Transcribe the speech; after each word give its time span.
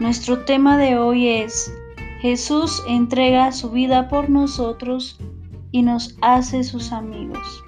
Nuestro 0.00 0.46
tema 0.46 0.78
de 0.78 0.96
hoy 0.96 1.28
es 1.28 1.70
Jesús 2.22 2.82
entrega 2.88 3.52
su 3.52 3.70
vida 3.70 4.08
por 4.08 4.30
nosotros 4.30 5.20
y 5.72 5.82
nos 5.82 6.16
hace 6.22 6.64
sus 6.64 6.90
amigos. 6.90 7.62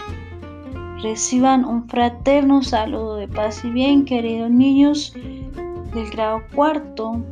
Reciban 1.03 1.67
un 1.67 1.87
fraterno 1.91 2.63
saludo 2.63 3.17
de 3.17 3.29
paz 3.29 3.63
y 3.67 3.69
bien, 3.69 4.07
queridos 4.07 4.51
niños 4.51 5.13
del 5.93 6.11
grado 6.11 6.41
cuarto 6.55 7.23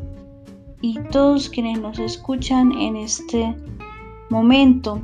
y 0.83 0.99
todos 1.11 1.49
quienes 1.49 1.81
nos 1.81 1.99
escuchan 1.99 2.71
en 2.73 2.97
este 2.97 3.57
momento. 4.29 5.01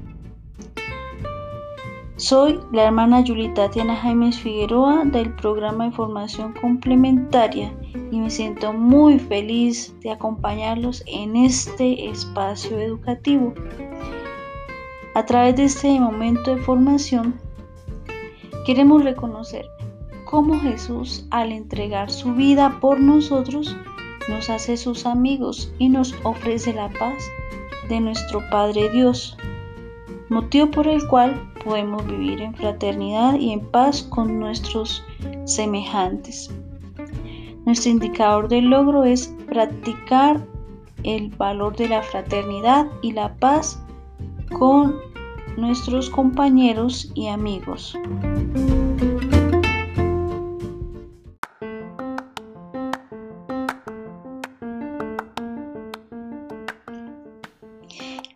Soy 2.19 2.59
la 2.72 2.85
hermana 2.85 3.21
Yulita 3.21 3.71
Tiana 3.71 3.95
Jaimes 3.95 4.40
Figueroa 4.40 5.04
del 5.04 5.35
programa 5.35 5.85
de 5.85 5.93
formación 5.93 6.54
complementaria 6.54 7.77
y 8.11 8.18
me 8.18 8.31
siento 8.31 8.73
muy 8.73 9.18
feliz 9.18 9.95
de 10.00 10.13
acompañarlos 10.13 11.03
en 11.04 11.37
este 11.37 12.09
espacio 12.09 12.79
educativo. 12.79 13.53
A 15.14 15.26
través 15.26 15.57
de 15.57 15.64
este 15.64 16.00
momento 16.00 16.57
de 16.57 16.63
formación, 16.63 17.39
queremos 18.64 19.04
reconocer 19.04 19.67
cómo 20.25 20.59
Jesús, 20.59 21.26
al 21.31 21.53
entregar 21.53 22.11
su 22.11 22.32
vida 22.32 22.79
por 22.81 22.98
nosotros, 22.98 23.76
nos 24.31 24.48
hace 24.48 24.79
sus 24.79 25.04
amigos 25.04 25.71
y 25.79 25.90
nos 25.90 26.14
ofrece 26.25 26.73
la 26.73 26.89
paz 26.98 27.23
de 27.90 28.01
nuestro 28.01 28.40
Padre 28.51 28.89
Dios, 28.89 29.37
motivo 30.31 30.71
por 30.71 30.89
el 30.89 31.07
cual 31.09 31.53
podemos 31.66 32.06
vivir 32.06 32.41
en 32.41 32.55
fraternidad 32.55 33.34
y 33.34 33.50
en 33.50 33.61
paz 33.61 34.05
con 34.05 34.39
nuestros 34.39 35.05
semejantes. 35.47 36.48
Nuestro 37.64 37.91
indicador 37.91 38.48
de 38.48 38.62
logro 38.62 39.03
es 39.03 39.34
practicar 39.48 40.47
el 41.03 41.28
valor 41.31 41.77
de 41.77 41.89
la 41.89 42.03
fraternidad 42.03 42.86
y 43.03 43.12
la 43.12 43.34
paz 43.34 43.83
con 44.56 44.95
nuestros 45.56 46.08
compañeros 46.08 47.11
y 47.14 47.27
amigos. 47.27 47.98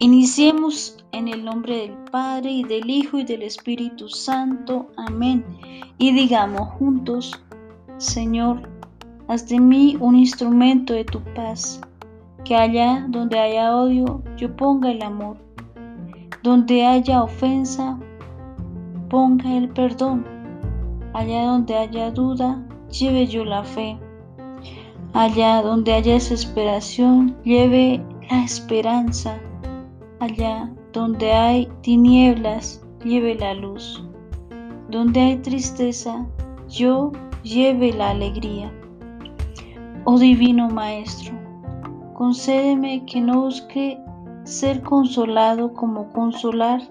Iniciemos 0.01 1.00
en 1.21 1.29
el 1.29 1.45
nombre 1.45 1.77
del 1.77 1.99
Padre 2.11 2.51
y 2.51 2.65
del 2.65 2.89
Hijo 2.89 3.19
y 3.19 3.25
del 3.25 3.43
Espíritu 3.43 4.09
Santo. 4.09 4.91
Amén. 4.97 5.45
Y 5.99 6.13
digamos 6.13 6.67
juntos, 6.79 7.39
Señor, 7.99 8.67
haz 9.29 9.47
de 9.47 9.61
mí 9.61 9.99
un 10.01 10.17
instrumento 10.17 10.95
de 10.95 11.05
tu 11.05 11.21
paz, 11.35 11.83
que 12.47 12.57
allá 12.57 13.05
donde 13.11 13.39
haya 13.39 13.77
odio, 13.77 14.23
yo 14.39 14.57
ponga 14.57 14.91
el 14.91 15.03
amor, 15.03 15.37
donde 16.43 16.87
haya 16.87 17.23
ofensa, 17.23 17.99
ponga 19.11 19.55
el 19.55 19.69
perdón, 19.69 20.25
allá 21.13 21.45
donde 21.45 21.77
haya 21.77 22.11
duda, 22.11 22.67
lleve 22.89 23.27
yo 23.27 23.45
la 23.45 23.63
fe, 23.63 23.99
allá 25.13 25.61
donde 25.61 25.93
haya 25.93 26.15
desesperación, 26.15 27.37
lleve 27.45 28.03
la 28.31 28.43
esperanza 28.43 29.39
Allá 30.21 30.71
donde 30.93 31.33
hay 31.33 31.67
tinieblas, 31.81 32.85
lleve 33.03 33.37
la 33.37 33.55
luz. 33.55 34.05
Donde 34.91 35.19
hay 35.19 35.37
tristeza, 35.39 36.27
yo 36.69 37.13
lleve 37.43 37.95
la 37.95 38.11
alegría. 38.11 38.71
Oh 40.05 40.19
Divino 40.19 40.69
Maestro, 40.69 41.33
concédeme 42.13 43.07
que 43.07 43.23
no 43.23 43.41
busque 43.41 43.99
ser 44.45 44.83
consolado 44.83 45.73
como 45.73 46.13
consolar, 46.13 46.83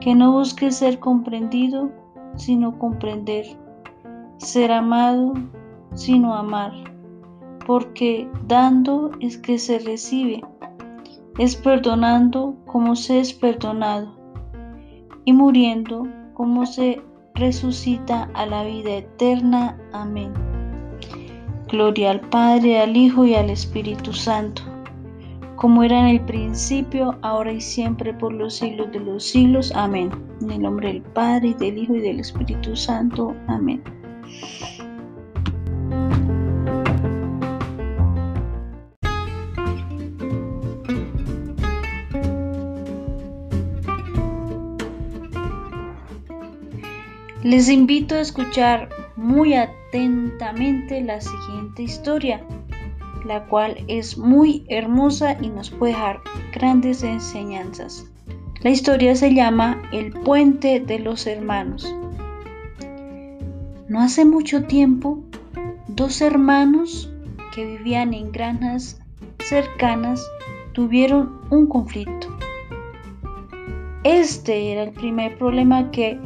que 0.00 0.14
no 0.14 0.32
busque 0.32 0.70
ser 0.70 0.98
comprendido, 1.00 1.90
sino 2.36 2.78
comprender, 2.78 3.44
ser 4.38 4.72
amado, 4.72 5.34
sino 5.92 6.32
amar, 6.32 6.72
porque 7.66 8.26
dando 8.46 9.10
es 9.20 9.36
que 9.36 9.58
se 9.58 9.80
recibe 9.80 10.42
es 11.38 11.56
perdonando 11.56 12.56
como 12.66 12.96
se 12.96 13.20
es 13.20 13.32
perdonado 13.32 14.16
y 15.24 15.32
muriendo 15.32 16.06
como 16.34 16.66
se 16.66 17.00
resucita 17.34 18.28
a 18.34 18.46
la 18.46 18.64
vida 18.64 18.96
eterna. 18.96 19.78
Amén. 19.92 20.32
Gloria 21.68 22.12
al 22.12 22.20
Padre, 22.20 22.80
al 22.80 22.96
Hijo 22.96 23.24
y 23.26 23.34
al 23.34 23.50
Espíritu 23.50 24.12
Santo, 24.12 24.62
como 25.56 25.82
era 25.82 26.00
en 26.00 26.06
el 26.06 26.20
principio, 26.22 27.18
ahora 27.22 27.52
y 27.52 27.60
siempre, 27.60 28.14
por 28.14 28.32
los 28.32 28.54
siglos 28.54 28.90
de 28.92 29.00
los 29.00 29.24
siglos. 29.24 29.72
Amén. 29.74 30.10
En 30.40 30.50
el 30.50 30.62
nombre 30.62 30.94
del 30.94 31.02
Padre, 31.02 31.48
y 31.48 31.54
del 31.54 31.78
Hijo 31.78 31.94
y 31.94 32.00
del 32.00 32.20
Espíritu 32.20 32.74
Santo. 32.74 33.34
Amén. 33.48 33.82
Les 47.48 47.70
invito 47.70 48.14
a 48.14 48.20
escuchar 48.20 48.90
muy 49.16 49.54
atentamente 49.54 51.00
la 51.00 51.18
siguiente 51.18 51.82
historia, 51.82 52.42
la 53.24 53.46
cual 53.46 53.82
es 53.88 54.18
muy 54.18 54.66
hermosa 54.68 55.34
y 55.40 55.48
nos 55.48 55.70
puede 55.70 55.94
dejar 55.94 56.20
grandes 56.52 57.02
enseñanzas. 57.02 58.04
La 58.60 58.68
historia 58.68 59.16
se 59.16 59.32
llama 59.32 59.80
El 59.92 60.12
puente 60.12 60.78
de 60.78 60.98
los 60.98 61.26
hermanos. 61.26 61.90
No 63.88 64.02
hace 64.02 64.26
mucho 64.26 64.64
tiempo, 64.64 65.18
dos 65.86 66.20
hermanos 66.20 67.10
que 67.54 67.64
vivían 67.64 68.12
en 68.12 68.30
granjas 68.30 69.00
cercanas 69.38 70.22
tuvieron 70.74 71.40
un 71.48 71.66
conflicto. 71.66 72.28
Este 74.04 74.70
era 74.70 74.82
el 74.82 74.92
primer 74.92 75.38
problema 75.38 75.90
que 75.90 76.20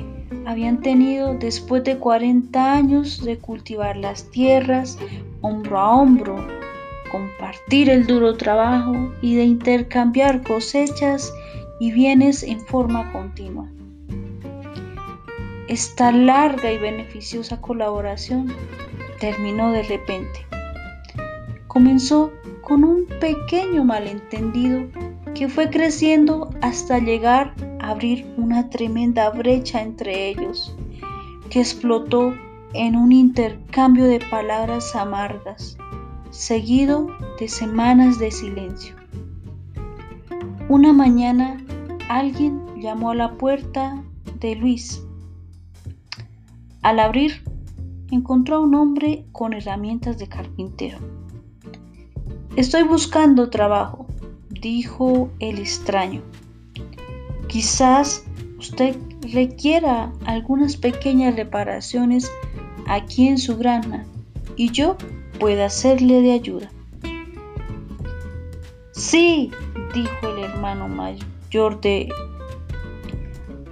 habían 0.47 0.81
tenido 0.81 1.35
después 1.35 1.85
de 1.85 1.99
40 1.99 2.75
años 2.75 3.25
de 3.25 3.39
cultivar 3.39 3.97
las 3.97 4.31
tierras 4.31 4.99
hombro 5.41 5.79
a 5.79 5.91
hombro, 5.95 6.37
compartir 7.11 7.91
el 7.91 8.07
duro 8.07 8.37
trabajo 8.37 8.95
y 9.21 9.37
de 9.37 9.45
intercambiar 9.45 10.43
cosechas 10.43 11.33
y 11.81 11.93
bienes 11.93 12.43
en 12.43 12.61
forma 12.61 13.13
continua. 13.13 13.69
Esta 15.69 16.13
larga 16.13 16.73
y 16.73 16.79
beneficiosa 16.79 17.61
colaboración 17.61 18.53
terminó 19.21 19.73
de 19.73 19.83
repente. 19.85 20.47
Comenzó 21.67 22.33
con 22.63 22.85
un 22.85 23.07
pequeño 23.21 23.85
malentendido 23.85 24.83
que 25.35 25.49
fue 25.49 25.71
creciendo 25.71 26.51
hasta 26.61 26.99
llegar 26.99 27.55
a 27.59 27.72
abrir 27.83 28.33
una 28.37 28.71
tremenda 28.71 29.29
brecha 29.31 29.83
entre 29.83 30.31
ellos, 30.31 30.75
que 31.51 31.61
explotó 31.61 32.33
en 32.75 32.97
un 32.97 33.13
intercambio 33.13 34.07
de 34.07 34.21
palabras 34.31 34.95
amargas, 34.97 35.77
seguido 36.31 37.09
de 37.39 37.49
semanas 37.49 38.19
de 38.19 38.31
silencio. 38.31 38.95
Una 40.69 40.93
mañana 40.93 41.59
alguien 42.09 42.63
llamó 42.81 43.11
a 43.11 43.15
la 43.15 43.33
puerta 43.37 44.03
de 44.41 44.55
Luis. 44.55 45.05
Al 46.83 47.01
abrir, 47.01 47.43
encontró 48.11 48.57
a 48.57 48.61
un 48.61 48.75
hombre 48.75 49.27
con 49.33 49.53
herramientas 49.53 50.19
de 50.19 50.29
carpintero. 50.29 50.99
Estoy 52.57 52.83
buscando 52.83 53.51
trabajo, 53.51 54.07
dijo 54.49 55.31
el 55.39 55.59
extraño. 55.59 56.23
Quizás 57.53 58.25
usted 58.59 58.97
requiera 59.31 60.11
algunas 60.25 60.75
pequeñas 60.75 61.37
reparaciones 61.37 62.33
aquí 62.87 63.29
en 63.29 63.37
su 63.37 63.59
granja 63.59 64.07
y 64.57 64.71
yo 64.71 64.97
pueda 65.39 65.67
hacerle 65.67 66.23
de 66.23 66.33
ayuda. 66.33 66.71
Sí, 68.93 69.51
dijo 69.93 70.29
el 70.29 70.45
hermano 70.45 70.89
mayor 70.89 71.79
de... 71.83 72.09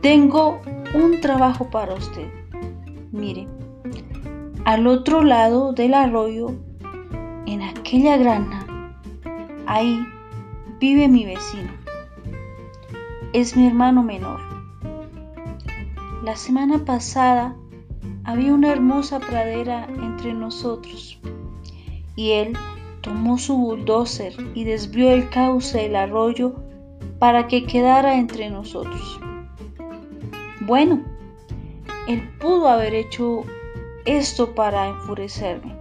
Tengo 0.02 0.60
un 0.92 1.18
trabajo 1.22 1.70
para 1.70 1.94
usted. 1.94 2.28
Mire, 3.12 3.48
al 4.66 4.86
otro 4.86 5.24
lado 5.24 5.72
del 5.72 5.94
arroyo, 5.94 6.54
en 7.46 7.62
aquella 7.62 8.18
granja, 8.18 8.62
ahí 9.66 9.98
vive 10.78 11.08
mi 11.08 11.24
vecino. 11.24 11.79
Es 13.32 13.56
mi 13.56 13.68
hermano 13.68 14.02
menor. 14.02 14.40
La 16.24 16.34
semana 16.34 16.84
pasada 16.84 17.54
había 18.24 18.52
una 18.52 18.72
hermosa 18.72 19.20
pradera 19.20 19.86
entre 20.02 20.34
nosotros 20.34 21.16
y 22.16 22.32
él 22.32 22.54
tomó 23.02 23.38
su 23.38 23.56
bulldozer 23.56 24.34
y 24.54 24.64
desvió 24.64 25.12
el 25.12 25.28
cauce 25.30 25.78
del 25.78 25.94
arroyo 25.94 26.56
para 27.20 27.46
que 27.46 27.66
quedara 27.66 28.16
entre 28.16 28.50
nosotros. 28.50 29.20
Bueno, 30.62 31.00
él 32.08 32.28
pudo 32.40 32.68
haber 32.68 32.94
hecho 32.94 33.44
esto 34.06 34.56
para 34.56 34.88
enfurecerme, 34.88 35.76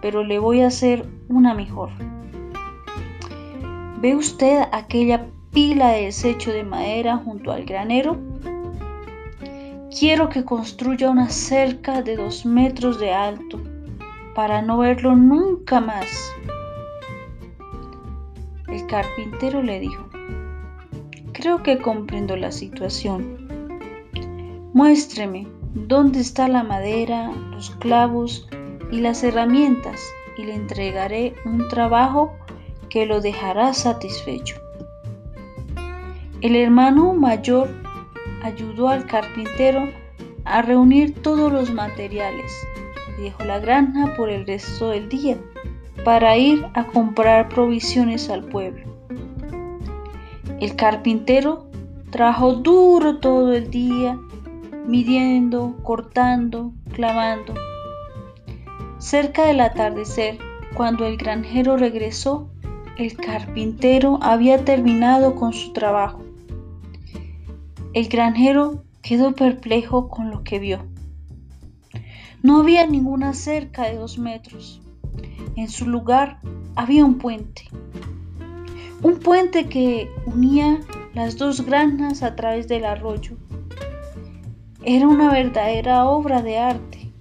pero 0.00 0.24
le 0.24 0.40
voy 0.40 0.62
a 0.62 0.66
hacer 0.66 1.08
una 1.28 1.54
mejor. 1.54 1.90
¿Ve 4.00 4.16
usted 4.16 4.62
aquella 4.72 5.28
pila 5.52 5.90
de 5.90 6.06
desecho 6.06 6.50
de 6.50 6.64
madera 6.64 7.18
junto 7.18 7.52
al 7.52 7.64
granero? 7.64 8.16
Quiero 9.96 10.30
que 10.30 10.44
construya 10.44 11.10
una 11.10 11.28
cerca 11.28 12.00
de 12.00 12.16
dos 12.16 12.46
metros 12.46 12.98
de 12.98 13.12
alto 13.12 13.60
para 14.34 14.62
no 14.62 14.78
verlo 14.78 15.14
nunca 15.14 15.80
más. 15.80 16.32
El 18.68 18.86
carpintero 18.86 19.62
le 19.62 19.80
dijo, 19.80 20.08
creo 21.32 21.62
que 21.62 21.78
comprendo 21.78 22.34
la 22.36 22.50
situación. 22.50 23.46
Muéstreme 24.72 25.46
dónde 25.74 26.20
está 26.20 26.48
la 26.48 26.62
madera, 26.62 27.30
los 27.50 27.70
clavos 27.72 28.48
y 28.90 29.00
las 29.00 29.22
herramientas 29.22 30.00
y 30.38 30.44
le 30.44 30.54
entregaré 30.54 31.34
un 31.44 31.68
trabajo 31.68 32.32
que 32.88 33.04
lo 33.04 33.20
dejará 33.20 33.74
satisfecho. 33.74 34.56
El 36.42 36.56
hermano 36.56 37.14
mayor 37.14 37.68
ayudó 38.42 38.88
al 38.88 39.06
carpintero 39.06 39.88
a 40.44 40.60
reunir 40.60 41.22
todos 41.22 41.52
los 41.52 41.72
materiales 41.72 42.52
y 43.16 43.22
dejó 43.22 43.44
la 43.44 43.60
granja 43.60 44.12
por 44.16 44.28
el 44.28 44.44
resto 44.44 44.88
del 44.88 45.08
día 45.08 45.38
para 46.04 46.36
ir 46.36 46.66
a 46.74 46.84
comprar 46.84 47.48
provisiones 47.48 48.28
al 48.28 48.42
pueblo. 48.42 48.84
El 50.58 50.74
carpintero 50.74 51.68
trabajó 52.10 52.54
duro 52.54 53.18
todo 53.18 53.52
el 53.52 53.70
día, 53.70 54.18
midiendo, 54.84 55.76
cortando, 55.84 56.72
clavando. 56.92 57.54
Cerca 58.98 59.46
del 59.46 59.60
atardecer, 59.60 60.38
cuando 60.74 61.06
el 61.06 61.18
granjero 61.18 61.76
regresó, 61.76 62.50
el 62.98 63.16
carpintero 63.16 64.18
había 64.22 64.64
terminado 64.64 65.36
con 65.36 65.52
su 65.52 65.72
trabajo. 65.72 66.21
El 67.94 68.08
granjero 68.08 68.84
quedó 69.02 69.34
perplejo 69.34 70.08
con 70.08 70.30
lo 70.30 70.42
que 70.44 70.58
vio. 70.58 70.86
No 72.42 72.60
había 72.60 72.86
ninguna 72.86 73.34
cerca 73.34 73.82
de 73.82 73.96
dos 73.96 74.18
metros. 74.18 74.80
En 75.56 75.68
su 75.68 75.86
lugar 75.86 76.40
había 76.74 77.04
un 77.04 77.18
puente. 77.18 77.68
Un 79.02 79.18
puente 79.18 79.68
que 79.68 80.08
unía 80.24 80.80
las 81.12 81.36
dos 81.36 81.66
granjas 81.66 82.22
a 82.22 82.34
través 82.34 82.66
del 82.66 82.86
arroyo. 82.86 83.36
Era 84.82 85.06
una 85.06 85.30
verdadera 85.30 86.06
obra 86.06 86.40
de 86.40 86.58
arte. 86.58 87.12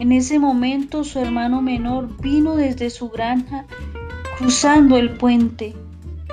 En 0.00 0.12
ese 0.12 0.38
momento 0.38 1.02
su 1.02 1.18
hermano 1.18 1.62
menor 1.62 2.14
vino 2.20 2.56
desde 2.56 2.90
su 2.90 3.08
granja 3.08 3.64
cruzando 4.36 4.98
el 4.98 5.16
puente. 5.16 5.74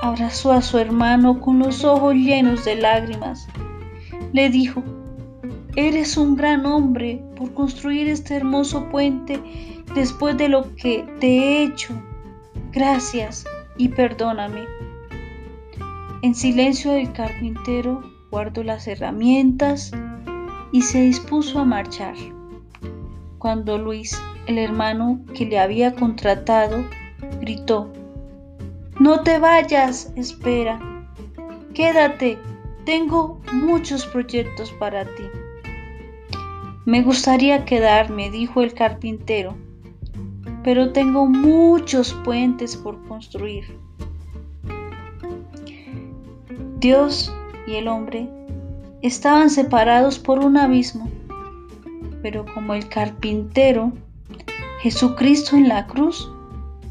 Abrazó 0.02 0.52
a 0.52 0.62
su 0.62 0.80
hermano 0.80 1.40
con 1.40 1.60
los 1.60 1.84
ojos 1.84 2.16
llenos 2.16 2.66
de 2.66 2.76
lágrimas. 2.76 3.48
Le 4.34 4.50
dijo, 4.50 4.84
Eres 5.76 6.18
un 6.18 6.36
gran 6.36 6.66
hombre 6.66 7.24
por 7.38 7.54
construir 7.54 8.10
este 8.10 8.36
hermoso 8.36 8.90
puente 8.90 9.40
después 9.96 10.38
de 10.38 10.50
lo 10.50 10.76
que 10.76 11.06
te 11.20 11.28
he 11.28 11.64
hecho. 11.64 11.94
Gracias 12.72 13.46
y 13.78 13.90
perdóname. 13.90 14.62
En 16.24 16.36
silencio 16.36 16.94
el 16.94 17.14
carpintero 17.14 18.02
guardó 18.32 18.64
las 18.64 18.88
herramientas 18.88 19.92
y 20.72 20.82
se 20.82 21.02
dispuso 21.02 21.60
a 21.60 21.66
marchar. 21.66 22.16
Cuando 23.38 23.78
Luis, 23.78 24.20
el 24.48 24.58
hermano 24.58 25.22
que 25.36 25.46
le 25.46 25.60
había 25.60 25.94
contratado, 25.94 26.84
gritó, 27.40 27.92
No 29.02 29.22
te 29.22 29.40
vayas, 29.40 30.14
espera, 30.16 30.80
quédate, 31.74 32.38
tengo 32.86 33.42
muchos 33.52 34.06
proyectos 34.06 34.72
para 34.74 35.06
ti. 35.06 35.24
Me 36.86 37.02
gustaría 37.02 37.66
quedarme, 37.66 38.30
dijo 38.30 38.62
el 38.62 38.76
carpintero, 38.76 39.56
pero 40.64 40.92
tengo 40.92 41.26
muchos 41.26 42.14
puentes 42.24 42.78
por 42.78 43.04
construir. 43.08 43.76
Dios 46.78 47.34
y 47.66 47.78
el 47.78 47.88
hombre 47.88 48.30
estaban 49.02 49.50
separados 49.50 50.20
por 50.20 50.38
un 50.38 50.58
abismo, 50.58 51.10
pero 52.22 52.46
como 52.54 52.76
el 52.76 52.88
carpintero, 52.88 53.94
Jesucristo 54.84 55.56
en 55.56 55.70
la 55.70 55.88
cruz 55.88 56.31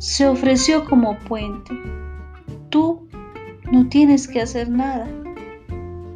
se 0.01 0.27
ofreció 0.27 0.87
como 0.87 1.19
puente. 1.19 1.75
Tú 2.71 3.07
no 3.71 3.87
tienes 3.91 4.27
que 4.27 4.41
hacer 4.41 4.71
nada. 4.71 5.07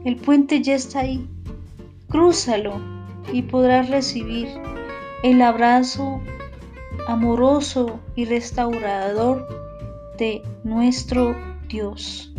El 0.06 0.16
puente 0.16 0.62
ya 0.62 0.74
está 0.74 1.00
ahí. 1.00 1.28
Crúzalo 2.08 2.80
y 3.30 3.42
podrás 3.42 3.90
recibir 3.90 4.48
el 5.22 5.42
abrazo 5.42 6.22
amoroso 7.06 8.00
y 8.16 8.24
restaurador 8.24 9.46
de 10.18 10.42
nuestro 10.64 11.36
Dios. 11.68 12.32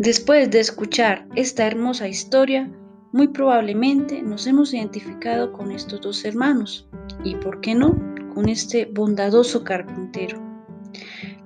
Después 0.00 0.50
de 0.50 0.60
escuchar 0.60 1.28
esta 1.34 1.66
hermosa 1.66 2.08
historia, 2.08 2.72
muy 3.12 3.28
probablemente 3.28 4.22
nos 4.22 4.46
hemos 4.46 4.72
identificado 4.72 5.52
con 5.52 5.70
estos 5.70 6.00
dos 6.00 6.24
hermanos 6.24 6.88
y, 7.22 7.34
¿por 7.34 7.60
qué 7.60 7.74
no?, 7.74 8.00
con 8.32 8.48
este 8.48 8.86
bondadoso 8.86 9.62
carpintero. 9.62 10.40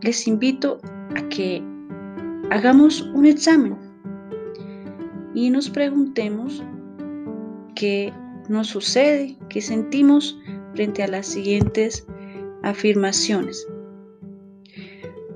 Les 0.02 0.28
invito 0.28 0.78
a 1.16 1.28
que 1.30 1.64
hagamos 2.52 3.02
un 3.02 3.26
examen 3.26 3.76
y 5.34 5.50
nos 5.50 5.68
preguntemos 5.68 6.62
qué 7.75 8.12
nos 8.49 8.68
sucede, 8.68 9.37
qué 9.49 9.61
sentimos 9.62 10.38
frente 10.75 11.02
a 11.02 11.08
las 11.08 11.26
siguientes 11.26 12.06
afirmaciones. 12.62 13.66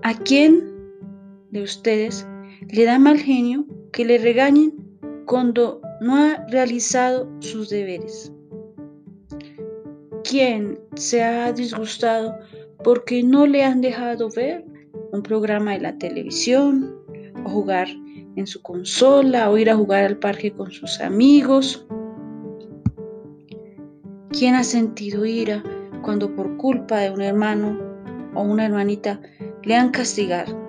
¿A 0.05 0.15
quién 0.15 0.63
de 1.51 1.63
ustedes 1.65 2.25
le 2.71 2.85
da 2.85 2.99
mal 2.99 3.19
genio 3.19 3.65
que 3.93 4.05
le 4.05 4.19
regañen 4.19 4.75
cuando 5.27 5.81
no 6.01 6.17
ha 6.17 6.47
realizado 6.49 7.29
sus 7.41 7.71
deberes? 7.71 8.33
¿Quién 10.25 10.79
se 10.95 11.23
ha 11.23 11.53
disgustado 11.53 12.39
porque 12.85 13.23
no 13.23 13.47
le 13.47 13.65
han 13.65 13.81
dejado 13.81 14.29
ver 14.31 14.65
un 15.13 15.23
programa 15.23 15.73
de 15.73 15.81
la 15.81 15.99
televisión 15.99 16.95
o 17.45 17.49
jugar 17.49 17.89
en 18.37 18.47
su 18.47 18.61
consola 18.61 19.51
o 19.51 19.57
ir 19.57 19.71
a 19.71 19.77
jugar 19.77 20.05
al 20.05 20.19
parque 20.19 20.53
con 20.53 20.71
sus 20.71 21.01
amigos? 21.01 21.87
¿Quién 24.31 24.55
ha 24.55 24.63
sentido 24.63 25.25
ira 25.25 25.63
cuando 26.03 26.35
por 26.37 26.57
culpa 26.59 26.99
de 26.99 27.11
un 27.11 27.23
hermano 27.23 27.79
o 28.35 28.43
una 28.43 28.67
hermanita 28.67 29.21
le 29.65 29.75
han 29.75 29.91
castigado? 29.91 30.68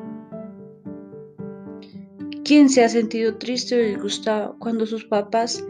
¿Quién 2.50 2.68
se 2.68 2.84
ha 2.84 2.90
sentido 2.90 3.36
triste 3.36 3.76
o 3.76 3.88
disgustado 3.88 4.56
cuando 4.58 4.88
sus 4.88 5.06
papás 5.06 5.64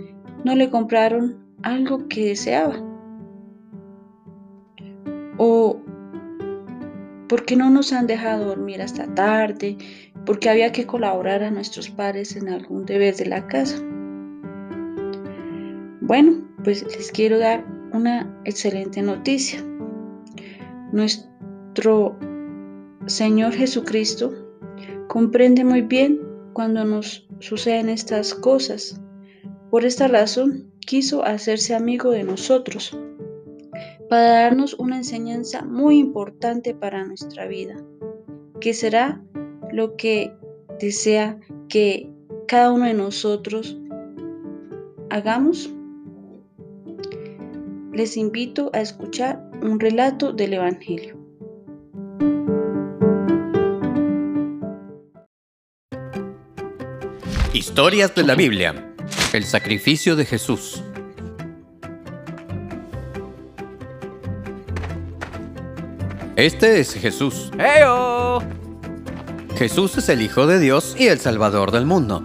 no 0.46 0.56
le 0.56 0.70
compraron 0.70 1.38
algo 1.62 2.08
que 2.08 2.28
deseaba? 2.28 2.82
¿O 5.38 5.78
porque 7.28 7.58
no 7.58 7.70
nos 7.70 7.92
han 7.92 8.08
dejado 8.08 8.46
dormir 8.46 8.82
hasta 8.82 9.14
tarde? 9.14 9.78
Porque 10.26 10.50
había 10.50 10.72
que 10.72 10.86
colaborar 10.86 11.44
a 11.44 11.52
nuestros 11.52 11.90
padres 11.90 12.38
en 12.38 12.48
algún 12.48 12.86
deber 12.86 13.14
de 13.18 13.26
la 13.26 13.46
casa. 13.46 13.78
Bueno, 16.00 16.48
pues 16.64 16.86
les 16.96 17.12
quiero 17.12 17.40
dar 17.40 17.66
una 17.92 18.42
excelente 18.46 19.02
noticia. 19.02 19.62
Nuestro 20.94 22.18
Señor 23.06 23.52
Jesucristo 23.52 24.34
comprende 25.10 25.66
muy 25.66 25.82
bien 25.82 26.29
cuando 26.60 26.84
nos 26.84 27.26
suceden 27.40 27.88
estas 27.88 28.34
cosas. 28.34 29.00
Por 29.72 29.86
esta 29.86 30.10
razón, 30.10 30.74
quiso 30.82 31.24
hacerse 31.24 31.74
amigo 31.74 32.12
de 32.12 32.26
nosotros 32.26 33.00
para 34.10 34.42
darnos 34.42 34.74
una 34.74 34.98
enseñanza 34.98 35.64
muy 35.64 36.00
importante 36.00 36.74
para 36.74 37.06
nuestra 37.06 37.48
vida, 37.48 37.82
que 38.60 38.74
será 38.74 39.24
lo 39.72 39.96
que 39.96 40.34
desea 40.82 41.40
que 41.70 42.12
cada 42.46 42.74
uno 42.74 42.88
de 42.88 42.94
nosotros 42.94 43.80
hagamos, 45.10 45.74
les 47.94 48.18
invito 48.18 48.70
a 48.74 48.82
escuchar 48.82 49.50
un 49.62 49.80
relato 49.80 50.34
del 50.34 50.56
Evangelio. 50.56 51.19
Historias 57.60 58.16
de 58.16 58.24
la 58.24 58.36
Biblia. 58.36 58.74
El 59.34 59.44
sacrificio 59.44 60.16
de 60.16 60.24
Jesús. 60.24 60.82
Este 66.38 66.80
es 66.80 66.94
Jesús. 66.94 67.52
¡Heyo! 67.60 68.40
Jesús 69.58 69.98
es 69.98 70.08
el 70.08 70.22
Hijo 70.22 70.48
de 70.48 70.58
Dios 70.58 70.96
y 70.98 71.08
el 71.08 71.20
Salvador 71.20 71.72
del 71.72 71.86
mundo. 71.86 72.24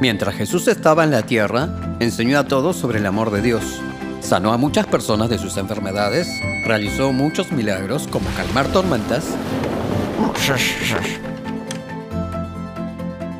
Mientras 0.00 0.34
Jesús 0.34 0.66
estaba 0.68 1.04
en 1.04 1.10
la 1.10 1.24
tierra, 1.24 1.68
enseñó 2.00 2.38
a 2.38 2.48
todos 2.48 2.76
sobre 2.76 3.00
el 3.00 3.06
amor 3.06 3.30
de 3.30 3.42
Dios. 3.42 3.82
Sanó 4.22 4.54
a 4.54 4.56
muchas 4.56 4.86
personas 4.86 5.28
de 5.28 5.36
sus 5.36 5.58
enfermedades, 5.58 6.26
realizó 6.64 7.12
muchos 7.12 7.52
milagros 7.52 8.08
como 8.08 8.30
calmar 8.30 8.66
tormentas 8.68 9.26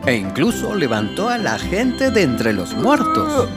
e 0.07 0.15
incluso 0.15 0.75
levantó 0.75 1.29
a 1.29 1.39
la 1.39 1.59
gente 1.59 2.11
de 2.11 2.23
entre 2.23 2.53
los 2.53 2.75
muertos. 2.75 3.49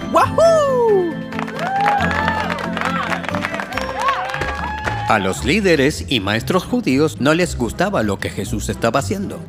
A 5.09 5.19
los 5.19 5.45
líderes 5.45 6.05
y 6.09 6.19
maestros 6.19 6.63
judíos 6.63 7.21
no 7.21 7.33
les 7.33 7.57
gustaba 7.57 8.03
lo 8.03 8.17
que 8.17 8.29
Jesús 8.29 8.69
estaba 8.69 8.99
haciendo, 8.99 9.39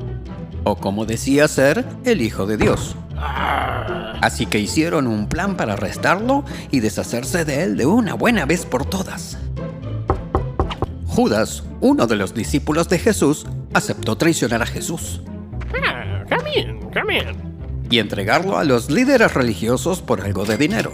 o 0.65 0.77
como 0.77 1.07
decía 1.07 1.49
ser 1.49 1.85
el 2.05 2.21
Hijo 2.23 2.47
de 2.47 2.57
Dios. 2.57 2.97
Así 4.21 4.47
que 4.47 4.59
hicieron 4.59 5.07
un 5.07 5.29
plan 5.29 5.57
para 5.57 5.75
arrestarlo 5.75 6.45
y 6.71 6.81
deshacerse 6.81 7.45
de 7.45 7.63
él 7.63 7.77
de 7.77 7.87
una 7.87 8.15
buena 8.15 8.47
vez 8.47 8.67
por 8.67 8.85
todas. 8.85 9.39
Judas, 11.07 11.63
uno 11.81 12.07
de 12.07 12.17
los 12.17 12.35
discípulos 12.35 12.89
de 12.89 12.99
Jesús, 12.99 13.47
aceptó 13.73 14.17
traicionar 14.17 14.63
a 14.63 14.67
Jesús. 14.67 15.21
Y 17.91 17.99
entregarlo 17.99 18.59
a 18.59 18.65
los 18.65 18.91
líderes 18.91 19.35
religiosos 19.35 20.01
por 20.01 20.21
algo 20.23 20.45
de 20.45 20.57
dinero. 20.57 20.93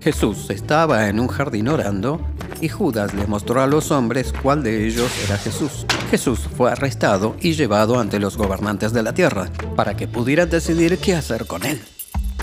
Jesús 0.00 0.50
estaba 0.50 1.08
en 1.08 1.20
un 1.20 1.28
jardín 1.28 1.68
orando 1.68 2.20
y 2.60 2.68
Judas 2.68 3.14
le 3.14 3.26
mostró 3.26 3.60
a 3.60 3.66
los 3.66 3.90
hombres 3.90 4.32
cuál 4.42 4.62
de 4.62 4.86
ellos 4.86 5.10
era 5.24 5.36
Jesús. 5.36 5.86
Jesús 6.10 6.48
fue 6.56 6.70
arrestado 6.70 7.36
y 7.40 7.52
llevado 7.52 7.98
ante 7.98 8.18
los 8.18 8.36
gobernantes 8.36 8.92
de 8.92 9.02
la 9.02 9.14
tierra 9.14 9.50
para 9.76 9.96
que 9.96 10.08
pudieran 10.08 10.50
decidir 10.50 10.98
qué 10.98 11.14
hacer 11.14 11.46
con 11.46 11.64
él. 11.64 11.80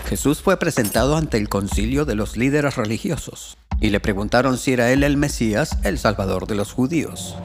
Jesús 0.08 0.42
fue 0.42 0.58
presentado 0.58 1.16
ante 1.16 1.38
el 1.38 1.50
concilio 1.50 2.04
de 2.06 2.16
los 2.16 2.36
líderes 2.36 2.76
religiosos 2.76 3.58
y 3.80 3.90
le 3.90 4.00
preguntaron 4.00 4.58
si 4.58 4.74
era 4.74 4.92
él 4.92 5.04
el 5.04 5.18
Mesías, 5.18 5.78
el 5.84 6.00
Salvador 6.00 6.48
de 6.48 6.56
los 6.56 6.74
judíos. 6.74 7.36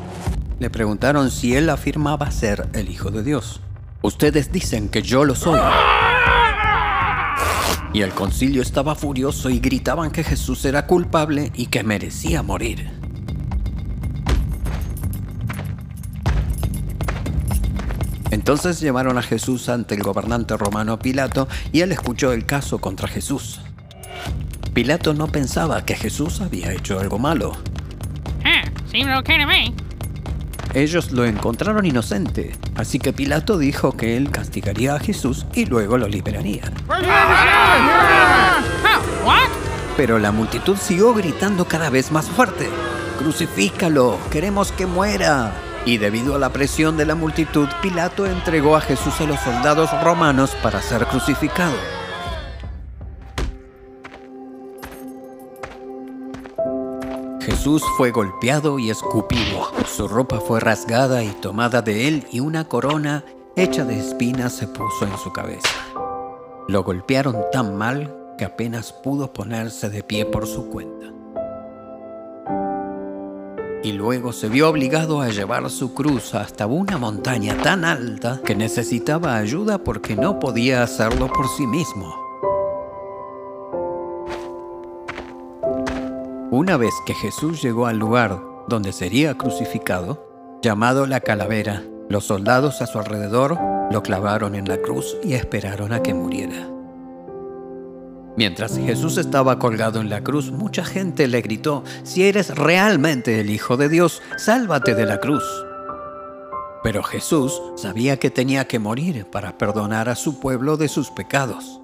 Le 0.58 0.70
preguntaron 0.70 1.30
si 1.30 1.54
él 1.54 1.70
afirmaba 1.70 2.30
ser 2.30 2.68
el 2.72 2.88
Hijo 2.88 3.10
de 3.10 3.22
Dios. 3.22 3.60
Ustedes 4.04 4.52
dicen 4.52 4.90
que 4.90 5.00
yo 5.00 5.24
lo 5.24 5.34
soy. 5.34 5.58
Y 7.94 8.02
el 8.02 8.12
concilio 8.12 8.60
estaba 8.60 8.94
furioso 8.94 9.48
y 9.48 9.60
gritaban 9.60 10.10
que 10.10 10.22
Jesús 10.22 10.66
era 10.66 10.86
culpable 10.86 11.50
y 11.54 11.68
que 11.68 11.82
merecía 11.82 12.42
morir. 12.42 12.90
Entonces 18.30 18.78
llevaron 18.78 19.16
a 19.16 19.22
Jesús 19.22 19.70
ante 19.70 19.94
el 19.94 20.02
gobernante 20.02 20.54
romano 20.58 20.98
Pilato 20.98 21.48
y 21.72 21.80
él 21.80 21.90
escuchó 21.90 22.34
el 22.34 22.44
caso 22.44 22.82
contra 22.82 23.08
Jesús. 23.08 23.62
Pilato 24.74 25.14
no 25.14 25.28
pensaba 25.28 25.86
que 25.86 25.96
Jesús 25.96 26.42
había 26.42 26.72
hecho 26.72 27.00
algo 27.00 27.18
malo. 27.18 27.56
Ah, 28.44 28.64
ellos 30.74 31.12
lo 31.12 31.24
encontraron 31.24 31.86
inocente, 31.86 32.56
así 32.74 32.98
que 32.98 33.12
Pilato 33.12 33.58
dijo 33.58 33.96
que 33.96 34.16
él 34.16 34.30
castigaría 34.30 34.96
a 34.96 34.98
Jesús 34.98 35.46
y 35.54 35.66
luego 35.66 35.96
lo 35.98 36.08
liberaría. 36.08 36.64
Pero 39.96 40.18
la 40.18 40.32
multitud 40.32 40.76
siguió 40.76 41.14
gritando 41.14 41.66
cada 41.66 41.90
vez 41.90 42.10
más 42.10 42.28
fuerte. 42.28 42.68
Crucifícalo, 43.18 44.18
queremos 44.30 44.72
que 44.72 44.86
muera. 44.86 45.52
Y 45.86 45.98
debido 45.98 46.34
a 46.34 46.38
la 46.38 46.52
presión 46.52 46.96
de 46.96 47.06
la 47.06 47.14
multitud, 47.14 47.68
Pilato 47.80 48.26
entregó 48.26 48.76
a 48.76 48.80
Jesús 48.80 49.14
a 49.20 49.24
los 49.24 49.38
soldados 49.40 49.90
romanos 50.02 50.56
para 50.62 50.82
ser 50.82 51.06
crucificado. 51.06 52.03
Jesús 57.64 57.82
fue 57.96 58.10
golpeado 58.10 58.78
y 58.78 58.90
escupido. 58.90 59.70
Su 59.86 60.06
ropa 60.06 60.38
fue 60.38 60.60
rasgada 60.60 61.24
y 61.24 61.28
tomada 61.28 61.80
de 61.80 62.08
él 62.08 62.26
y 62.30 62.40
una 62.40 62.68
corona 62.68 63.24
hecha 63.56 63.86
de 63.86 63.98
espinas 63.98 64.52
se 64.52 64.68
puso 64.68 65.06
en 65.06 65.16
su 65.16 65.32
cabeza. 65.32 65.70
Lo 66.68 66.84
golpearon 66.84 67.36
tan 67.52 67.74
mal 67.74 68.14
que 68.36 68.44
apenas 68.44 68.92
pudo 68.92 69.32
ponerse 69.32 69.88
de 69.88 70.02
pie 70.02 70.26
por 70.26 70.46
su 70.46 70.68
cuenta. 70.68 71.06
Y 73.82 73.92
luego 73.92 74.34
se 74.34 74.50
vio 74.50 74.68
obligado 74.68 75.22
a 75.22 75.30
llevar 75.30 75.70
su 75.70 75.94
cruz 75.94 76.34
hasta 76.34 76.66
una 76.66 76.98
montaña 76.98 77.56
tan 77.62 77.86
alta 77.86 78.42
que 78.44 78.54
necesitaba 78.54 79.38
ayuda 79.38 79.78
porque 79.78 80.16
no 80.16 80.38
podía 80.38 80.82
hacerlo 80.82 81.32
por 81.32 81.48
sí 81.48 81.66
mismo. 81.66 82.23
Una 86.56 86.76
vez 86.76 86.94
que 87.04 87.14
Jesús 87.14 87.60
llegó 87.62 87.88
al 87.88 87.98
lugar 87.98 88.40
donde 88.68 88.92
sería 88.92 89.36
crucificado, 89.36 90.60
llamado 90.62 91.04
la 91.04 91.18
calavera, 91.18 91.82
los 92.08 92.26
soldados 92.26 92.80
a 92.80 92.86
su 92.86 93.00
alrededor 93.00 93.58
lo 93.90 94.04
clavaron 94.04 94.54
en 94.54 94.68
la 94.68 94.76
cruz 94.76 95.16
y 95.24 95.32
esperaron 95.32 95.92
a 95.92 96.00
que 96.00 96.14
muriera. 96.14 96.68
Mientras 98.36 98.78
Jesús 98.78 99.18
estaba 99.18 99.58
colgado 99.58 100.00
en 100.00 100.08
la 100.08 100.22
cruz, 100.22 100.52
mucha 100.52 100.84
gente 100.84 101.26
le 101.26 101.40
gritó, 101.40 101.82
si 102.04 102.22
eres 102.22 102.54
realmente 102.54 103.40
el 103.40 103.50
Hijo 103.50 103.76
de 103.76 103.88
Dios, 103.88 104.22
sálvate 104.36 104.94
de 104.94 105.06
la 105.06 105.18
cruz. 105.18 105.42
Pero 106.84 107.02
Jesús 107.02 107.60
sabía 107.74 108.20
que 108.20 108.30
tenía 108.30 108.68
que 108.68 108.78
morir 108.78 109.26
para 109.28 109.58
perdonar 109.58 110.08
a 110.08 110.14
su 110.14 110.38
pueblo 110.38 110.76
de 110.76 110.86
sus 110.86 111.10
pecados. 111.10 111.80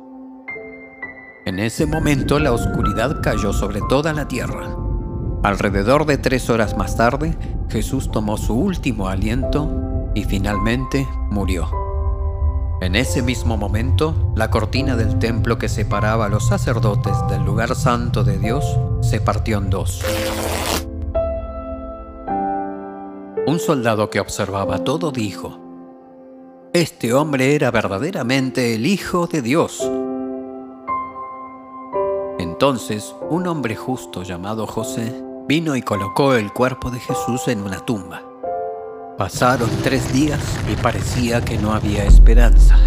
En 1.47 1.59
ese 1.59 1.87
momento 1.87 2.39
la 2.39 2.53
oscuridad 2.53 3.23
cayó 3.23 3.53
sobre 3.53 3.81
toda 3.89 4.13
la 4.13 4.29
tierra. 4.29 4.77
Alrededor 5.43 6.05
de 6.05 6.19
tres 6.19 6.51
horas 6.51 6.77
más 6.77 6.97
tarde, 6.97 7.35
Jesús 7.71 8.11
tomó 8.11 8.37
su 8.37 8.55
último 8.55 9.09
aliento 9.09 10.11
y 10.15 10.25
finalmente 10.25 11.09
murió. 11.31 11.71
En 12.83 12.95
ese 12.95 13.23
mismo 13.23 13.57
momento, 13.57 14.33
la 14.37 14.51
cortina 14.51 14.97
del 14.97 15.19
templo 15.19 15.59
que 15.59 15.69
separaba 15.69 16.27
a 16.27 16.29
los 16.29 16.47
sacerdotes 16.47 17.15
del 17.31 17.43
lugar 17.43 17.75
santo 17.75 18.23
de 18.23 18.39
Dios 18.39 18.79
se 19.01 19.21
partió 19.21 19.59
en 19.59 19.71
dos. 19.71 20.03
Un 23.47 23.59
soldado 23.59 24.11
que 24.11 24.21
observaba 24.21 24.85
todo 24.85 25.11
dijo, 25.11 25.59
Este 26.75 27.15
hombre 27.15 27.55
era 27.55 27.71
verdaderamente 27.71 28.75
el 28.75 28.87
Hijo 28.87 29.27
de 29.27 29.43
Dios. 29.43 29.91
Entonces 32.61 33.15
un 33.31 33.47
hombre 33.47 33.75
justo 33.75 34.23
llamado 34.23 34.67
José 34.67 35.19
vino 35.49 35.77
y 35.77 35.81
colocó 35.81 36.35
el 36.35 36.53
cuerpo 36.53 36.91
de 36.91 37.01
Jesús 37.01 37.49
en 37.49 37.63
una 37.63 37.79
tumba. 37.87 38.23
Pasaron 39.17 39.71
tres 39.83 40.13
días 40.13 40.39
y 40.71 40.77
parecía 40.77 41.43
que 41.43 41.57
no 41.57 41.73
había 41.73 42.05
esperanza. 42.05 42.79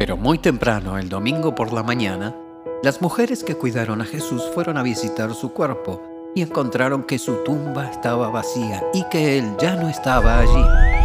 Pero 0.00 0.16
muy 0.16 0.38
temprano, 0.38 0.98
el 0.98 1.08
domingo 1.08 1.54
por 1.54 1.72
la 1.72 1.84
mañana, 1.84 2.34
las 2.82 3.00
mujeres 3.00 3.44
que 3.44 3.54
cuidaron 3.54 4.00
a 4.00 4.04
Jesús 4.04 4.42
fueron 4.52 4.76
a 4.76 4.82
visitar 4.82 5.32
su 5.32 5.52
cuerpo 5.52 6.02
y 6.34 6.42
encontraron 6.42 7.04
que 7.04 7.20
su 7.20 7.44
tumba 7.44 7.88
estaba 7.88 8.30
vacía 8.30 8.82
y 8.92 9.04
que 9.10 9.38
él 9.38 9.54
ya 9.60 9.76
no 9.76 9.88
estaba 9.88 10.40
allí. 10.40 10.97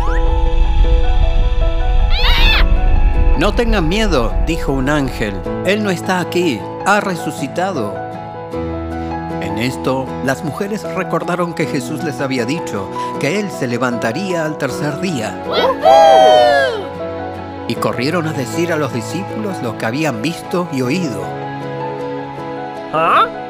No 3.37 3.51
tengan 3.51 3.89
miedo, 3.89 4.31
dijo 4.45 4.71
un 4.73 4.89
ángel, 4.89 5.33
Él 5.65 5.83
no 5.83 5.89
está 5.89 6.19
aquí, 6.19 6.61
ha 6.85 7.01
resucitado. 7.01 7.95
En 9.41 9.57
esto, 9.57 10.05
las 10.23 10.43
mujeres 10.43 10.83
recordaron 10.95 11.55
que 11.55 11.65
Jesús 11.65 12.03
les 12.03 12.21
había 12.21 12.45
dicho 12.45 12.87
que 13.19 13.39
Él 13.39 13.49
se 13.49 13.67
levantaría 13.67 14.45
al 14.45 14.59
tercer 14.59 15.01
día. 15.01 15.43
Y 17.67 17.73
corrieron 17.75 18.27
a 18.27 18.33
decir 18.33 18.71
a 18.71 18.77
los 18.77 18.93
discípulos 18.93 19.61
lo 19.63 19.79
que 19.79 19.85
habían 19.87 20.21
visto 20.21 20.67
y 20.71 20.83
oído. 20.83 21.23
¿Ah? 22.93 23.42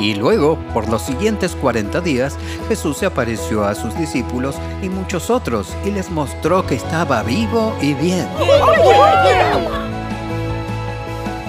Y 0.00 0.14
luego, 0.14 0.58
por 0.72 0.88
los 0.88 1.02
siguientes 1.02 1.54
40 1.54 2.00
días, 2.00 2.36
Jesús 2.68 2.98
se 2.98 3.06
apareció 3.06 3.64
a 3.64 3.74
sus 3.74 3.96
discípulos 3.96 4.56
y 4.82 4.88
muchos 4.88 5.30
otros 5.30 5.74
y 5.84 5.90
les 5.90 6.10
mostró 6.10 6.66
que 6.66 6.74
estaba 6.74 7.22
vivo 7.22 7.74
y 7.80 7.94
bien. 7.94 8.26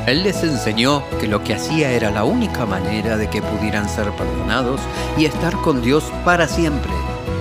Él 0.07 0.21
les 0.21 0.43
enseñó 0.43 1.03
que 1.19 1.27
lo 1.27 1.43
que 1.43 1.55
hacía 1.55 1.91
era 1.91 2.11
la 2.11 2.23
única 2.23 2.67
manera 2.67 3.17
de 3.17 3.27
que 3.27 3.41
pudieran 3.41 3.89
ser 3.89 4.11
perdonados 4.11 4.79
y 5.17 5.25
estar 5.25 5.55
con 5.61 5.81
Dios 5.81 6.03
para 6.23 6.47
siempre, 6.47 6.91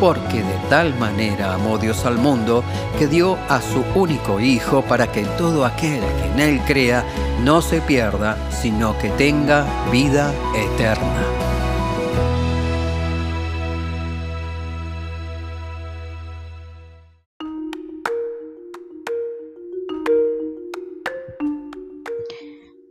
porque 0.00 0.38
de 0.38 0.58
tal 0.70 0.94
manera 0.98 1.52
amó 1.52 1.76
Dios 1.76 2.06
al 2.06 2.16
mundo 2.16 2.64
que 2.98 3.06
dio 3.06 3.36
a 3.50 3.60
su 3.60 3.84
único 3.94 4.40
Hijo 4.40 4.80
para 4.80 5.12
que 5.12 5.24
todo 5.36 5.66
aquel 5.66 6.00
que 6.00 6.32
en 6.32 6.40
Él 6.40 6.60
crea 6.66 7.04
no 7.42 7.60
se 7.60 7.80
pierda, 7.80 8.38
sino 8.50 8.96
que 8.98 9.10
tenga 9.10 9.66
vida 9.90 10.32
eterna. 10.54 11.44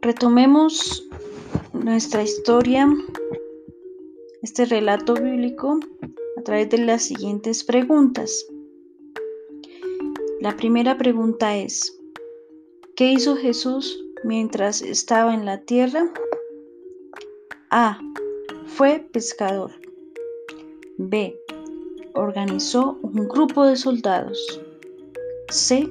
Retomemos 0.01 1.07
nuestra 1.71 2.23
historia, 2.23 2.87
este 4.41 4.65
relato 4.65 5.13
bíblico, 5.13 5.79
a 6.37 6.41
través 6.41 6.69
de 6.69 6.79
las 6.79 7.03
siguientes 7.03 7.63
preguntas. 7.63 8.45
La 10.41 10.57
primera 10.57 10.97
pregunta 10.97 11.55
es, 11.55 11.97
¿qué 12.97 13.13
hizo 13.13 13.37
Jesús 13.37 14.02
mientras 14.23 14.81
estaba 14.81 15.33
en 15.33 15.45
la 15.45 15.61
tierra? 15.61 16.11
A. 17.69 17.99
Fue 18.65 18.99
pescador. 18.99 19.71
B. 20.97 21.35
Organizó 22.13 22.99
un 23.01 23.27
grupo 23.27 23.65
de 23.65 23.75
soldados. 23.75 24.61
C. 25.49 25.89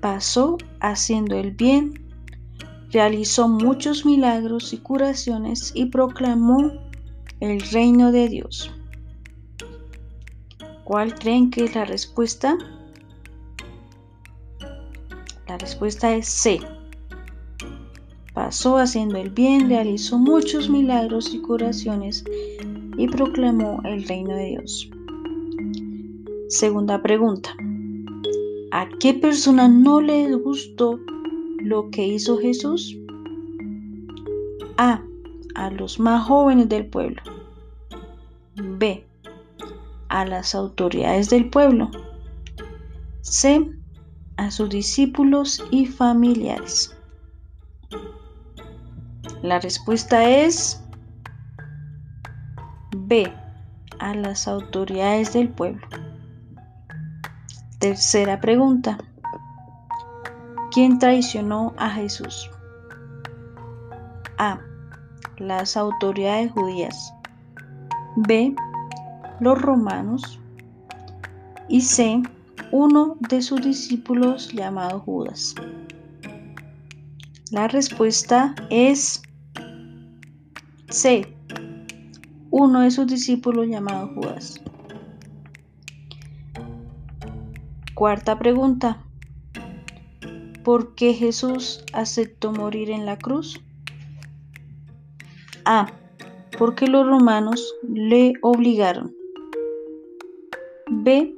Pasó 0.00 0.58
haciendo 0.80 1.36
el 1.36 1.52
bien 1.52 2.04
realizó 2.94 3.48
muchos 3.48 4.06
milagros 4.06 4.72
y 4.72 4.78
curaciones 4.78 5.72
y 5.74 5.86
proclamó 5.86 6.72
el 7.40 7.60
reino 7.60 8.12
de 8.12 8.28
Dios. 8.28 8.70
¿Cuál 10.84 11.12
creen 11.16 11.50
que 11.50 11.64
es 11.64 11.74
la 11.74 11.84
respuesta? 11.84 12.56
La 15.48 15.58
respuesta 15.58 16.14
es 16.14 16.28
C. 16.28 16.60
Pasó 18.34 18.78
haciendo 18.78 19.16
el 19.16 19.30
bien, 19.30 19.68
realizó 19.68 20.18
muchos 20.18 20.68
milagros 20.68 21.32
y 21.32 21.40
curaciones 21.40 22.24
y 22.98 23.06
proclamó 23.06 23.80
el 23.84 24.04
reino 24.08 24.34
de 24.34 24.46
Dios. 24.46 24.90
Segunda 26.48 27.00
pregunta. 27.00 27.56
¿A 28.72 28.88
qué 28.98 29.14
persona 29.14 29.68
no 29.68 30.00
le 30.00 30.34
gustó 30.34 30.98
lo 31.58 31.90
que 31.90 32.08
hizo 32.08 32.36
Jesús? 32.38 32.98
A. 34.78 35.00
A 35.54 35.70
los 35.70 36.00
más 36.00 36.26
jóvenes 36.26 36.68
del 36.68 36.86
pueblo. 36.86 37.22
B. 38.56 39.06
A 40.08 40.24
las 40.24 40.56
autoridades 40.56 41.30
del 41.30 41.50
pueblo. 41.50 41.88
C. 43.20 43.70
A 44.36 44.50
sus 44.50 44.70
discípulos 44.70 45.64
y 45.70 45.86
familiares. 45.86 46.96
La 49.44 49.60
respuesta 49.60 50.24
es 50.24 50.82
B. 52.96 53.30
A 53.98 54.14
las 54.14 54.48
autoridades 54.48 55.34
del 55.34 55.50
pueblo. 55.50 55.86
Tercera 57.78 58.40
pregunta. 58.40 58.96
¿Quién 60.72 60.98
traicionó 60.98 61.74
a 61.76 61.90
Jesús? 61.90 62.50
A. 64.38 64.60
Las 65.36 65.76
autoridades 65.76 66.50
judías. 66.52 67.12
B. 68.16 68.56
Los 69.40 69.60
romanos. 69.60 70.40
Y 71.68 71.82
C. 71.82 72.22
Uno 72.72 73.18
de 73.28 73.42
sus 73.42 73.60
discípulos 73.60 74.50
llamado 74.54 75.00
Judas. 75.00 75.54
La 77.50 77.68
respuesta 77.68 78.54
es 78.70 79.20
C. 80.94 81.26
Uno 82.52 82.82
de 82.82 82.92
sus 82.92 83.08
discípulos 83.08 83.66
llamado 83.66 84.14
Judas. 84.14 84.62
Cuarta 87.94 88.38
pregunta. 88.38 89.04
¿Por 90.62 90.94
qué 90.94 91.12
Jesús 91.12 91.84
aceptó 91.92 92.52
morir 92.52 92.92
en 92.92 93.06
la 93.06 93.18
cruz? 93.18 93.60
A. 95.64 95.92
Porque 96.56 96.86
los 96.86 97.04
romanos 97.04 97.74
le 97.82 98.34
obligaron. 98.42 99.12
B. 100.88 101.34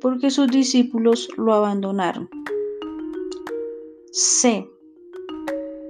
Porque 0.00 0.30
sus 0.30 0.48
discípulos 0.48 1.28
lo 1.36 1.52
abandonaron. 1.52 2.30
C. 4.12 4.66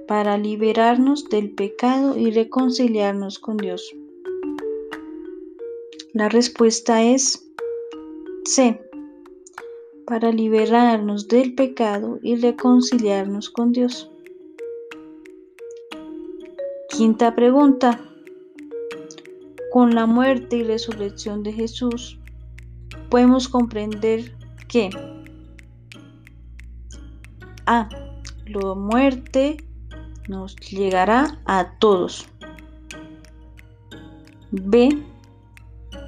Para 0.09 0.39
liberarnos 0.39 1.29
del 1.29 1.51
pecado 1.51 2.17
y 2.17 2.31
reconciliarnos 2.31 3.37
con 3.37 3.57
Dios. 3.57 3.95
La 6.13 6.29
respuesta 6.29 7.03
es 7.03 7.47
C 8.43 8.81
para 10.07 10.31
liberarnos 10.31 11.27
del 11.27 11.53
pecado 11.53 12.17
y 12.23 12.37
reconciliarnos 12.37 13.51
con 13.51 13.71
Dios. 13.71 14.09
Quinta 16.89 17.35
pregunta. 17.35 18.01
Con 19.71 19.93
la 19.93 20.07
muerte 20.07 20.57
y 20.57 20.63
resurrección 20.63 21.43
de 21.43 21.53
Jesús, 21.53 22.17
podemos 23.11 23.47
comprender 23.47 24.35
que 24.67 24.89
A. 27.67 27.87
La 28.47 28.73
muerte 28.73 29.57
nos 30.29 30.55
llegará 30.55 31.41
a 31.45 31.71
todos. 31.79 32.27
B. 34.51 35.03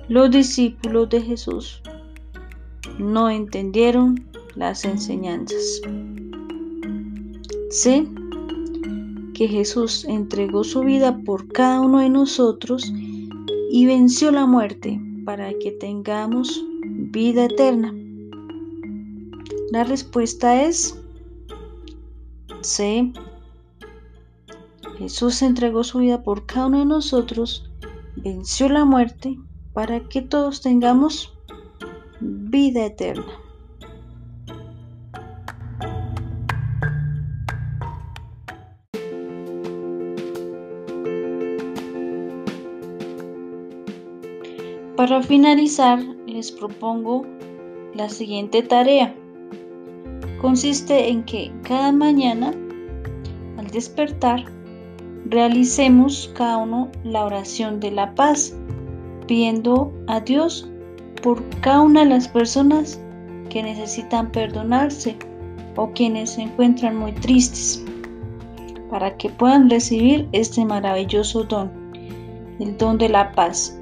Los 0.08 0.32
discípulos 0.32 1.10
de 1.10 1.22
Jesús 1.22 1.82
no 3.00 3.30
entendieron 3.30 4.24
las 4.56 4.86
enseñanzas. 4.86 5.82
Sé 7.70 8.08
que 9.34 9.48
Jesús 9.48 10.06
entregó 10.06 10.64
su 10.64 10.82
vida 10.82 11.18
por 11.26 11.48
cada 11.48 11.82
uno 11.82 12.00
de 12.00 12.10
nosotros 12.10 12.94
y 13.72 13.86
venció 13.86 14.32
la 14.32 14.46
muerte 14.46 15.02
para 15.26 15.52
que 15.54 15.72
tengamos 15.72 16.64
vida 16.84 17.46
eterna. 17.46 17.94
La 19.72 19.84
respuesta 19.84 20.62
es 20.64 21.00
C. 22.62 23.12
Jesús 25.02 25.42
entregó 25.42 25.84
su 25.84 25.98
vida 25.98 26.22
por 26.22 26.46
cada 26.46 26.68
uno 26.68 26.78
de 26.78 26.86
nosotros, 26.86 27.72
venció 28.18 28.70
la 28.70 28.86
muerte 28.86 29.36
para 29.74 30.08
que 30.08 30.22
todos 30.22 30.62
tengamos 30.62 31.34
vida 32.20 32.86
eterna. 32.86 33.26
Para 44.96 45.24
finalizar, 45.24 46.00
les 46.28 46.52
propongo 46.52 47.26
la 47.96 48.08
siguiente 48.08 48.62
tarea. 48.62 49.16
Consiste 50.40 51.10
en 51.10 51.24
que 51.24 51.52
cada 51.64 51.92
mañana, 51.92 52.54
al 53.58 53.66
despertar, 53.72 54.46
realicemos 55.32 56.30
cada 56.36 56.58
uno 56.58 56.90
la 57.06 57.24
oración 57.24 57.80
de 57.80 57.92
la 57.92 58.14
paz, 58.16 58.54
pidiendo 59.28 59.92
a 60.08 60.20
Dios 60.20 60.70
por 61.24 61.42
cada 61.62 61.82
una 61.82 62.02
de 62.02 62.10
las 62.10 62.28
personas 62.28 63.00
que 63.50 63.64
necesitan 63.64 64.30
perdonarse 64.32 65.18
o 65.78 65.90
quienes 65.92 66.32
se 66.32 66.44
encuentran 66.44 66.98
muy 66.98 67.14
tristes, 67.14 67.84
para 68.90 69.16
que 69.16 69.30
puedan 69.30 69.70
recibir 69.70 70.28
este 70.34 70.66
maravilloso 70.66 71.46
don, 71.46 71.72
el 72.60 72.78
don 72.78 72.98
de 72.98 73.08
la 73.08 73.32
paz. 73.32 73.78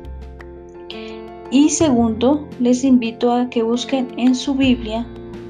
Y 1.51 1.69
segundo, 1.69 2.47
les 2.59 2.83
invito 2.83 3.33
a 3.33 3.49
que 3.49 3.63
busquen 3.63 4.07
en 4.17 4.35
su 4.35 4.53
Biblia 4.53 5.05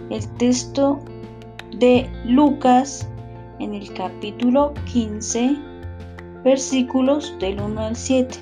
el 0.09 0.25
texto 0.37 0.97
de 1.77 2.09
Lucas 2.23 3.05
en 3.59 3.73
el 3.73 3.91
capítulo 3.93 4.73
15, 4.91 5.68
versículos 6.43 7.33
del 7.39 7.61
1 7.61 7.81
al 7.81 7.95
7. 7.95 8.37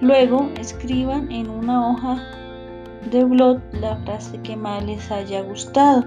Luego 0.00 0.50
escriban 0.58 1.30
en 1.30 1.50
una 1.50 1.90
hoja 1.90 2.40
de 3.10 3.24
blog 3.24 3.60
la 3.72 3.96
frase 4.04 4.40
que 4.42 4.56
más 4.56 4.84
les 4.84 5.10
haya 5.10 5.42
gustado 5.42 6.04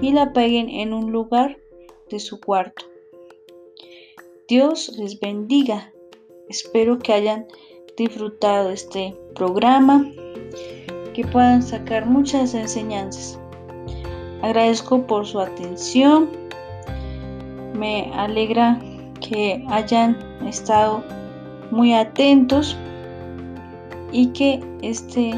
y 0.00 0.12
la 0.12 0.32
peguen 0.32 0.68
en 0.68 0.92
un 0.92 1.12
lugar 1.12 1.58
de 2.10 2.18
su 2.18 2.40
cuarto. 2.40 2.84
Dios 4.48 4.92
les 4.98 5.18
bendiga. 5.20 5.92
Espero 6.48 6.98
que 6.98 7.12
hayan 7.12 7.46
disfrutado 7.96 8.70
este 8.70 9.14
programa, 9.34 10.10
que 11.14 11.24
puedan 11.24 11.62
sacar 11.62 12.06
muchas 12.06 12.54
enseñanzas. 12.54 13.38
Agradezco 14.42 15.06
por 15.06 15.26
su 15.26 15.38
atención. 15.38 16.30
Me 17.74 18.10
alegra 18.14 18.80
que 19.30 19.64
hayan 19.68 20.18
estado 20.44 21.02
muy 21.70 21.94
atentos 21.94 22.76
y 24.10 24.26
que 24.28 24.60
este 24.82 25.32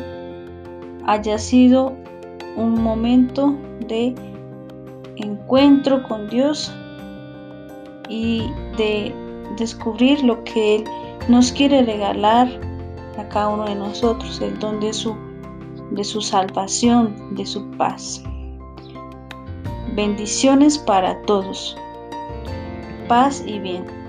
haya 1.06 1.36
sido 1.36 1.92
un 2.56 2.82
momento 2.82 3.54
de 3.88 4.14
encuentro 5.16 6.02
con 6.04 6.28
Dios 6.30 6.72
y 8.08 8.50
de 8.78 9.14
descubrir 9.58 10.22
lo 10.24 10.42
que 10.44 10.76
Él 10.76 10.84
nos 11.28 11.52
quiere 11.52 11.82
regalar 11.82 12.48
a 13.18 13.28
cada 13.28 13.48
uno 13.48 13.64
de 13.66 13.74
nosotros, 13.74 14.40
el 14.40 14.58
don 14.58 14.80
de 14.80 14.92
su, 14.94 15.14
de 15.90 16.02
su 16.02 16.22
salvación, 16.22 17.34
de 17.34 17.44
su 17.44 17.70
paz. 17.72 18.22
Bendiciones 19.94 20.78
para 20.78 21.20
todos. 21.22 21.76
Paz 23.12 23.42
y 23.46 23.58
bien. 23.58 24.01